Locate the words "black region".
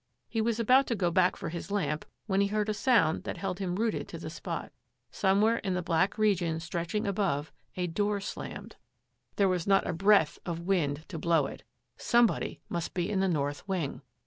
5.83-6.59